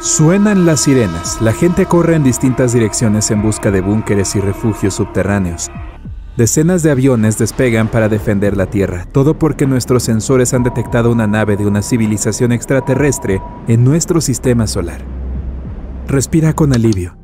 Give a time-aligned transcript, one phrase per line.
[0.00, 1.42] Suenan las sirenas.
[1.42, 5.72] La gente corre en distintas direcciones en busca de búnkeres y refugios subterráneos.
[6.36, 11.26] Decenas de aviones despegan para defender la Tierra, todo porque nuestros sensores han detectado una
[11.26, 15.00] nave de una civilización extraterrestre en nuestro sistema solar.
[16.06, 17.16] Respira con alivio.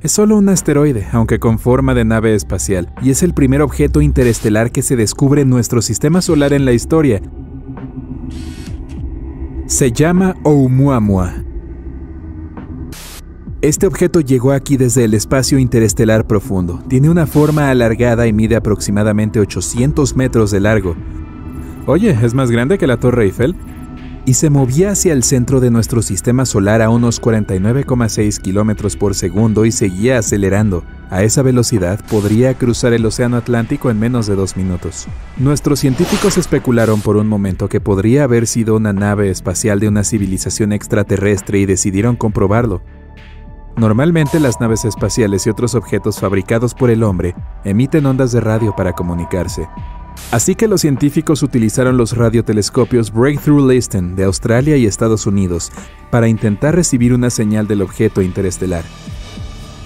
[0.00, 4.00] Es solo un asteroide, aunque con forma de nave espacial, y es el primer objeto
[4.00, 7.22] interestelar que se descubre en nuestro sistema solar en la historia.
[9.70, 11.32] Se llama Oumuamua.
[13.62, 16.82] Este objeto llegó aquí desde el espacio interestelar profundo.
[16.88, 20.96] Tiene una forma alargada y mide aproximadamente 800 metros de largo.
[21.86, 23.54] Oye, ¿es más grande que la Torre Eiffel?
[24.30, 29.16] Y se movía hacia el centro de nuestro sistema solar a unos 49,6 kilómetros por
[29.16, 30.84] segundo y seguía acelerando.
[31.10, 35.08] A esa velocidad podría cruzar el Océano Atlántico en menos de dos minutos.
[35.36, 40.04] Nuestros científicos especularon por un momento que podría haber sido una nave espacial de una
[40.04, 42.82] civilización extraterrestre y decidieron comprobarlo.
[43.76, 47.34] Normalmente las naves espaciales y otros objetos fabricados por el hombre
[47.64, 49.66] emiten ondas de radio para comunicarse.
[50.30, 55.72] Así que los científicos utilizaron los radiotelescopios Breakthrough Listen de Australia y Estados Unidos
[56.10, 58.84] para intentar recibir una señal del objeto interestelar.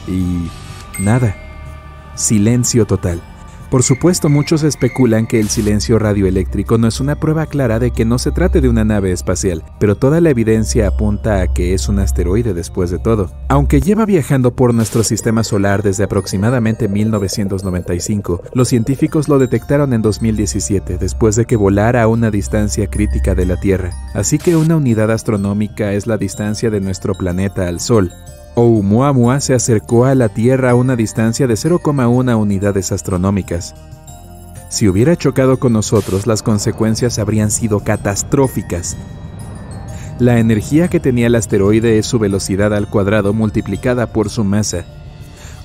[0.07, 0.51] Y
[0.99, 1.35] nada.
[2.15, 3.23] Silencio total.
[3.71, 8.05] Por supuesto, muchos especulan que el silencio radioeléctrico no es una prueba clara de que
[8.05, 11.89] no se trate de una nave espacial, pero toda la evidencia apunta a que es
[11.89, 13.33] un asteroide después de todo.
[13.49, 20.03] Aunque lleva viajando por nuestro sistema solar desde aproximadamente 1995, los científicos lo detectaron en
[20.03, 23.93] 2017 después de que volara a una distancia crítica de la Tierra.
[24.15, 28.13] Así que una unidad astronómica es la distancia de nuestro planeta al Sol,
[28.57, 33.75] Oumuamua se acercó a la Tierra a una distancia de 0,1 unidades astronómicas.
[34.69, 38.97] Si hubiera chocado con nosotros, las consecuencias habrían sido catastróficas.
[40.21, 44.85] La energía que tenía el asteroide es su velocidad al cuadrado multiplicada por su masa.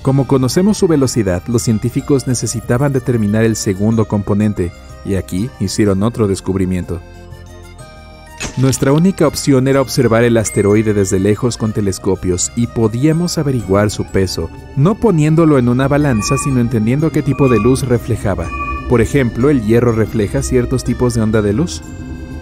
[0.02, 4.72] Como conocemos su velocidad, los científicos necesitaban determinar el segundo componente,
[5.04, 7.00] y aquí hicieron otro descubrimiento.
[8.56, 14.04] Nuestra única opción era observar el asteroide desde lejos con telescopios y podíamos averiguar su
[14.04, 18.48] peso, no poniéndolo en una balanza, sino entendiendo qué tipo de luz reflejaba.
[18.88, 21.82] Por ejemplo, el hierro refleja ciertos tipos de onda de luz,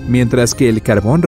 [0.08, 1.27] mientras que el carbón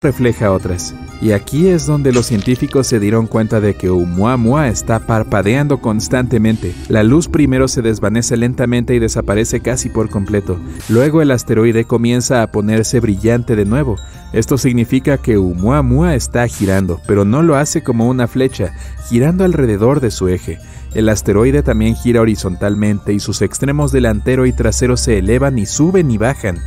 [0.00, 0.94] Refleja otras.
[1.20, 6.72] Y aquí es donde los científicos se dieron cuenta de que Oumuamua está parpadeando constantemente.
[6.88, 10.56] La luz primero se desvanece lentamente y desaparece casi por completo.
[10.88, 13.96] Luego el asteroide comienza a ponerse brillante de nuevo.
[14.32, 18.72] Esto significa que Oumuamua está girando, pero no lo hace como una flecha,
[19.08, 20.60] girando alrededor de su eje.
[20.94, 26.12] El asteroide también gira horizontalmente y sus extremos delantero y trasero se elevan y suben
[26.12, 26.60] y bajan.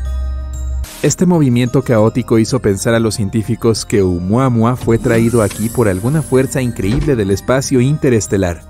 [1.03, 6.21] Este movimiento caótico hizo pensar a los científicos que Oumuamua fue traído aquí por alguna
[6.21, 8.61] fuerza increíble del espacio interestelar.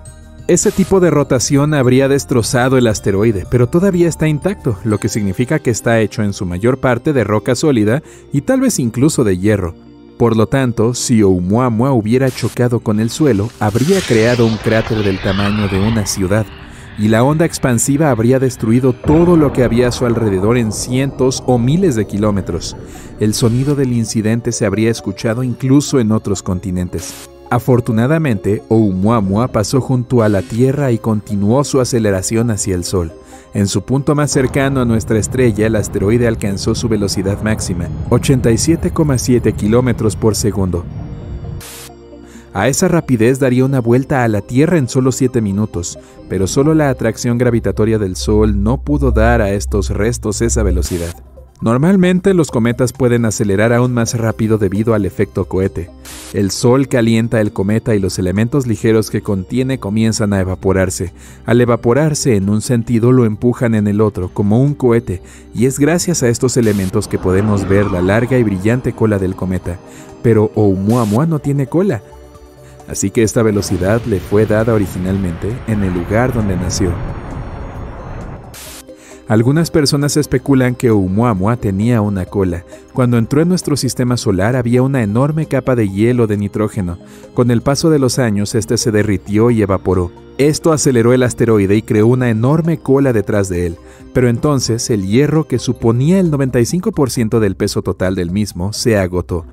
[0.47, 5.59] Ese tipo de rotación habría destrozado el asteroide, pero todavía está intacto, lo que significa
[5.59, 9.37] que está hecho en su mayor parte de roca sólida y tal vez incluso de
[9.37, 9.75] hierro.
[10.17, 15.21] Por lo tanto, si Oumuamua hubiera chocado con el suelo, habría creado un cráter del
[15.21, 16.45] tamaño de una ciudad
[16.97, 21.43] y la onda expansiva habría destruido todo lo que había a su alrededor en cientos
[21.45, 22.75] o miles de kilómetros.
[23.19, 27.29] El sonido del incidente se habría escuchado incluso en otros continentes.
[27.49, 33.11] Afortunadamente, Oumuamua pasó junto a la Tierra y continuó su aceleración hacia el Sol.
[33.53, 39.53] En su punto más cercano a nuestra estrella, el asteroide alcanzó su velocidad máxima, 87,7
[39.53, 40.85] kilómetros por segundo,
[42.53, 45.97] a esa rapidez daría una vuelta a la Tierra en solo 7 minutos,
[46.29, 51.15] pero solo la atracción gravitatoria del Sol no pudo dar a estos restos esa velocidad.
[51.61, 55.91] Normalmente los cometas pueden acelerar aún más rápido debido al efecto cohete.
[56.33, 61.13] El Sol calienta el cometa y los elementos ligeros que contiene comienzan a evaporarse.
[61.45, 65.21] Al evaporarse en un sentido lo empujan en el otro, como un cohete,
[65.53, 69.35] y es gracias a estos elementos que podemos ver la larga y brillante cola del
[69.35, 69.77] cometa.
[70.23, 72.01] Pero Oumuamua no tiene cola,
[72.91, 76.91] así que esta velocidad le fue dada originalmente en el lugar donde nació.
[79.31, 82.65] Algunas personas especulan que Oumuamua tenía una cola.
[82.91, 86.97] Cuando entró en nuestro sistema solar había una enorme capa de hielo de nitrógeno.
[87.33, 90.11] Con el paso de los años este se derritió y evaporó.
[90.37, 93.77] Esto aceleró el asteroide y creó una enorme cola detrás de él.
[94.13, 99.45] Pero entonces el hierro que suponía el 95% del peso total del mismo se agotó.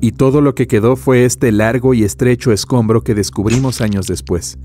[0.00, 4.58] Y todo lo que quedó fue este largo y estrecho escombro que descubrimos años después.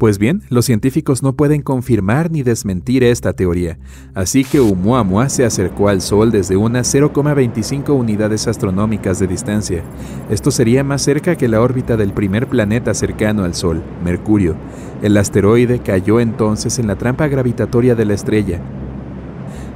[0.00, 3.78] Pues bien, los científicos no pueden confirmar ni desmentir esta teoría,
[4.14, 9.82] así que Oumuamua se acercó al Sol desde unas 0,25 unidades astronómicas de distancia.
[10.30, 14.56] Esto sería más cerca que la órbita del primer planeta cercano al Sol, Mercurio.
[15.02, 18.58] El asteroide cayó entonces en la trampa gravitatoria de la estrella.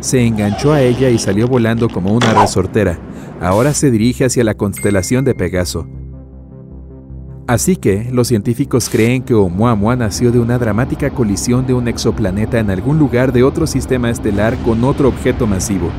[0.01, 2.99] Se enganchó a ella y salió volando como una resortera.
[3.41, 5.87] Ahora se dirige hacia la constelación de Pegaso.
[7.47, 12.59] Así que los científicos creen que Oumuamua nació de una dramática colisión de un exoplaneta
[12.59, 15.91] en algún lugar de otro sistema estelar con otro objeto masivo.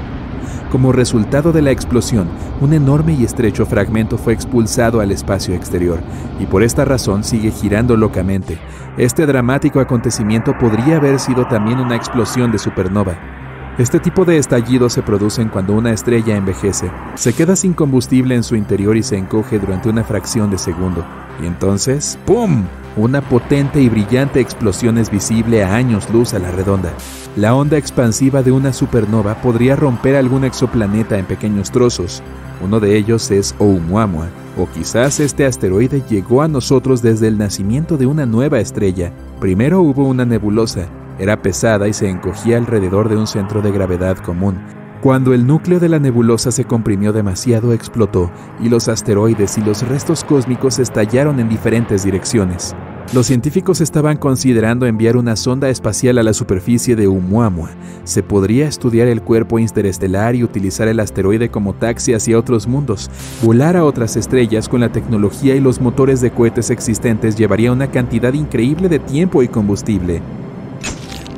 [0.71, 2.27] Como resultado de la explosión,
[2.61, 5.99] un enorme y estrecho fragmento fue expulsado al espacio exterior,
[6.39, 8.57] y por esta razón sigue girando locamente.
[8.97, 13.44] Este dramático acontecimiento podría haber sido también una explosión de supernova.
[13.77, 18.43] Este tipo de estallidos se producen cuando una estrella envejece, se queda sin combustible en
[18.43, 21.03] su interior y se encoge durante una fracción de segundo.
[21.43, 22.63] Y entonces, ¡pum!
[22.95, 26.93] Una potente y brillante explosión es visible a años luz a la redonda.
[27.35, 32.23] La onda expansiva de una supernova podría romper algún exoplaneta en pequeños trozos.
[32.63, 37.97] Uno de ellos es Oumuamua, o quizás este asteroide llegó a nosotros desde el nacimiento
[37.97, 39.11] de una nueva estrella.
[39.41, 40.87] Primero hubo una nebulosa,
[41.19, 44.59] era pesada y se encogía alrededor de un centro de gravedad común.
[45.01, 49.87] Cuando el núcleo de la nebulosa se comprimió demasiado, explotó y los asteroides y los
[49.87, 52.75] restos cósmicos estallaron en diferentes direcciones.
[53.13, 57.69] Los científicos estaban considerando enviar una sonda espacial a la superficie de Oumuamua.
[58.03, 63.11] Se podría estudiar el cuerpo interestelar y utilizar el asteroide como taxi hacia otros mundos.
[63.43, 67.91] Volar a otras estrellas con la tecnología y los motores de cohetes existentes llevaría una
[67.91, 70.23] cantidad increíble de tiempo y combustible.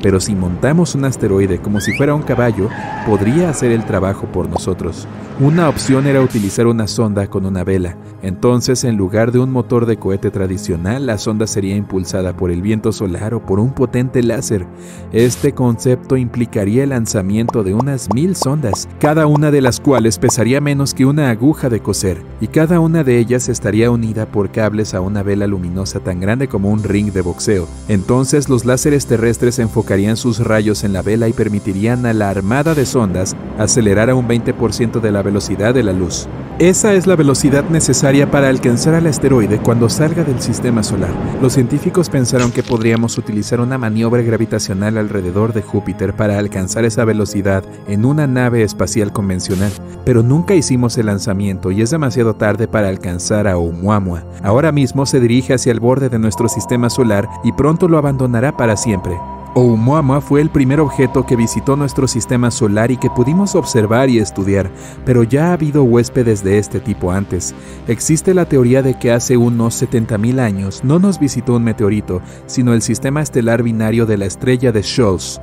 [0.01, 2.69] Pero si montamos un asteroide como si fuera un caballo,
[3.05, 5.07] podría hacer el trabajo por nosotros.
[5.39, 7.95] Una opción era utilizar una sonda con una vela.
[8.23, 12.63] Entonces, en lugar de un motor de cohete tradicional, la sonda sería impulsada por el
[12.63, 14.65] viento solar o por un potente láser.
[15.11, 20.59] Este concepto implicaría el lanzamiento de unas mil sondas, cada una de las cuales pesaría
[20.59, 24.95] menos que una aguja de coser, y cada una de ellas estaría unida por cables
[24.95, 27.67] a una vela luminosa tan grande como un ring de boxeo.
[27.87, 32.75] Entonces, los láseres terrestres enfocarían sus rayos en la vela y permitirían a la armada
[32.75, 36.27] de sondas acelerar a un 20% de la velocidad de la luz.
[36.59, 41.11] Esa es la velocidad necesaria para alcanzar al asteroide cuando salga del sistema solar.
[41.39, 47.05] Los científicos pensaron que podríamos utilizar una maniobra gravitacional alrededor de Júpiter para alcanzar esa
[47.05, 49.71] velocidad en una nave espacial convencional,
[50.03, 54.23] pero nunca hicimos el lanzamiento y es demasiado tarde para alcanzar a Oumuamua.
[54.41, 58.57] Ahora mismo se dirige hacia el borde de nuestro sistema solar y pronto lo abandonará
[58.57, 59.15] para siempre.
[59.57, 64.19] Oumuamua fue el primer objeto que visitó nuestro sistema solar y que pudimos observar y
[64.19, 64.69] estudiar,
[65.03, 67.55] pero ya ha habido huéspedes de este tipo antes.
[67.87, 72.71] Existe la teoría de que hace unos 70.000 años no nos visitó un meteorito, sino
[72.75, 75.41] el sistema estelar binario de la estrella de Scholz.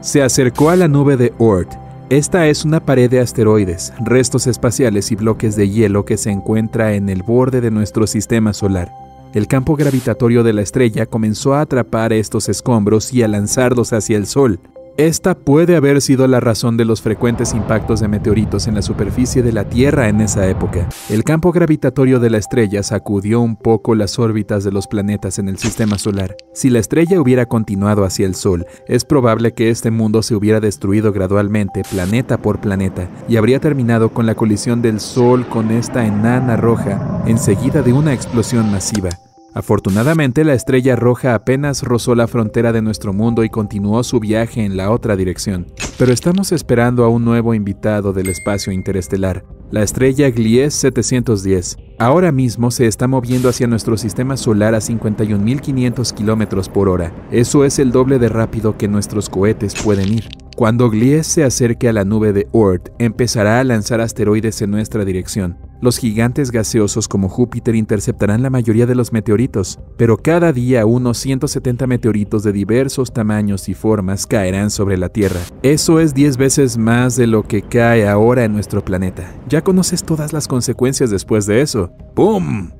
[0.00, 1.74] Se acercó a la nube de Oort.
[2.08, 6.94] Esta es una pared de asteroides, restos espaciales y bloques de hielo que se encuentra
[6.94, 9.09] en el borde de nuestro sistema solar.
[9.32, 14.16] El campo gravitatorio de la estrella comenzó a atrapar estos escombros y a lanzarlos hacia
[14.16, 14.58] el Sol.
[14.96, 19.42] Esta puede haber sido la razón de los frecuentes impactos de meteoritos en la superficie
[19.42, 20.88] de la Tierra en esa época.
[21.08, 25.48] El campo gravitatorio de la estrella sacudió un poco las órbitas de los planetas en
[25.48, 26.36] el sistema solar.
[26.52, 30.60] Si la estrella hubiera continuado hacia el Sol, es probable que este mundo se hubiera
[30.60, 36.04] destruido gradualmente, planeta por planeta, y habría terminado con la colisión del Sol con esta
[36.04, 39.10] enana roja, enseguida de una explosión masiva.
[39.52, 44.64] Afortunadamente, la estrella roja apenas rozó la frontera de nuestro mundo y continuó su viaje
[44.64, 45.66] en la otra dirección.
[45.98, 51.76] Pero estamos esperando a un nuevo invitado del espacio interestelar, la estrella Gliese 710.
[51.98, 57.12] Ahora mismo se está moviendo hacia nuestro sistema solar a 51.500 kilómetros por hora.
[57.30, 60.28] Eso es el doble de rápido que nuestros cohetes pueden ir.
[60.56, 65.04] Cuando Gliese se acerque a la nube de Oort, empezará a lanzar asteroides en nuestra
[65.04, 65.56] dirección.
[65.82, 71.16] Los gigantes gaseosos como Júpiter interceptarán la mayoría de los meteoritos, pero cada día unos
[71.16, 75.40] 170 meteoritos de diversos tamaños y formas caerán sobre la Tierra.
[75.62, 79.32] Eso es 10 veces más de lo que cae ahora en nuestro planeta.
[79.62, 81.92] Conoces todas las consecuencias después de eso.
[82.14, 82.70] ¡Pum!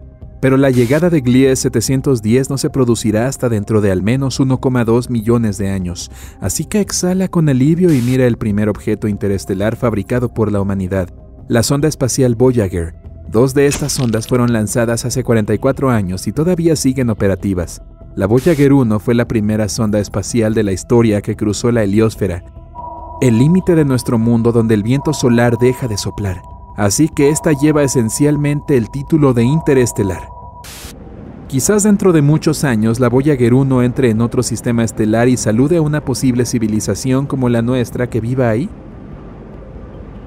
[0.40, 5.10] Pero la llegada de Gliese 710 no se producirá hasta dentro de al menos 1,2
[5.10, 6.10] millones de años,
[6.40, 11.10] así que exhala con alivio y mira el primer objeto interestelar fabricado por la humanidad,
[11.48, 12.94] la sonda espacial Voyager.
[13.28, 17.82] Dos de estas sondas fueron lanzadas hace 44 años y todavía siguen operativas.
[18.16, 22.42] La Voyager 1 fue la primera sonda espacial de la historia que cruzó la heliosfera,
[23.20, 26.40] el límite de nuestro mundo donde el viento solar deja de soplar
[26.80, 30.30] así que esta lleva esencialmente el título de interestelar.
[31.46, 35.76] Quizás dentro de muchos años la Voyager 1 entre en otro sistema estelar y salude
[35.76, 38.70] a una posible civilización como la nuestra que viva ahí.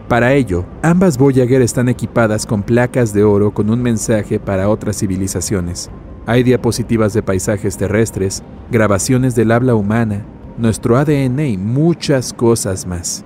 [0.07, 4.99] Para ello, ambas Voyager están equipadas con placas de oro con un mensaje para otras
[4.99, 5.89] civilizaciones.
[6.27, 10.23] Hay diapositivas de paisajes terrestres, grabaciones del habla humana,
[10.59, 13.25] nuestro ADN y muchas cosas más.